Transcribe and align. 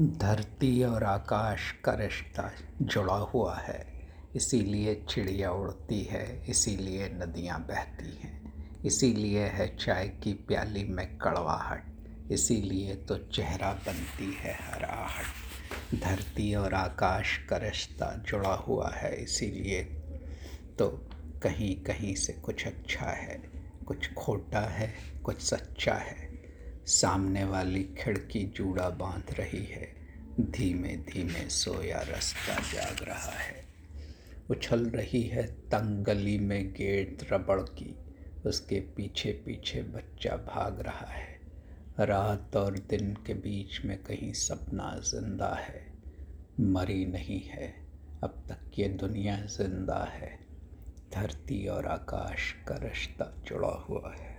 धरती 0.00 0.82
और 0.84 1.04
आकाश 1.04 1.70
का 1.84 1.92
रिश्ता 1.94 2.50
जुड़ा 2.82 3.14
हुआ 3.14 3.54
है। 3.56 3.86
इसीलिए 4.36 4.94
चिड़िया 5.08 5.50
उड़ती 5.50 6.02
है, 6.02 6.44
इसीलिए 6.48 7.08
नदियाँ 7.08 7.58
बहती 7.60 8.10
हैं, 8.22 8.82
इसीलिए 8.84 9.44
है 9.44 9.66
चाय 9.76 10.08
की 10.22 10.32
प्याली 10.48 10.84
में 10.84 11.06
कड़वाहट, 11.18 11.84
इसीलिए 12.30 12.94
तो 12.94 13.16
चेहरा 13.18 13.72
बनती 13.86 14.32
है 14.32 14.54
हराहट। 14.62 16.00
धरती 16.00 16.54
और 16.54 16.74
आकाश 16.74 17.36
का 17.50 17.56
रिश्ता 17.56 18.12
जुड़ा 18.28 18.54
हुआ 18.54 18.90
है, 18.90 19.14
इसीलिए 19.22 19.82
तो 20.78 20.88
कहीं 21.42 21.74
कहीं 21.84 22.14
से 22.14 22.32
कुछ 22.32 22.66
अच्छा 22.66 23.06
है, 23.06 23.42
कुछ 23.86 24.12
खोटा 24.14 24.60
है, 24.60 24.92
कुछ 25.24 25.40
सच्चा 25.40 25.94
है। 25.94 26.25
सामने 26.86 27.44
वाली 27.44 27.84
खिड़की 27.84 28.44
जूड़ा 28.44 28.90
बाँध 28.90 29.34
रही 29.38 29.64
है। 29.64 29.96
धीमे 30.40 30.96
धीमे 30.96 31.48
सोया 31.48 32.00
रास्ता 32.00 32.54
जाग 32.54 33.08
रहा 33.08 33.32
है। 33.32 33.64
उछल 34.50 34.90
रही 34.90 35.22
है 35.22 35.46
तंग 35.46 36.04
गली 36.04 36.38
में 36.38 36.72
गेट 36.72 37.18
रबड़ 37.32 37.60
की। 37.60 37.98
उसके 38.46 38.80
पीछे 38.80 39.32
पीछे 39.32 39.82
बच्चा 39.82 40.36
भाग 40.36 40.80
रहा 40.80 41.06
है। 41.06 41.40
रात 42.00 42.56
और 42.56 42.78
दिन 42.78 43.14
के 43.26 43.34
बीच 43.34 43.84
में 43.84 43.98
कहीं 43.98 44.32
सपना 44.32 45.00
ज़िंदा 45.04 45.54
है। 45.54 45.92
मरी 46.60 47.06
नहीं 47.06 47.40
है। 47.40 47.86
अब 48.24 48.46
तक 48.48 48.78
ये 48.78 48.88
दुनिया 48.88 49.36
ज़िंदा 49.36 50.04
है। 50.12 50.38
धरती 51.14 51.66
और 51.66 51.86
आकाश 51.86 52.52
का 52.68 52.74
रिश्ता 52.74 53.42
जुड़ा 53.46 53.86
हुआ 53.88 54.14
है। 54.18 54.35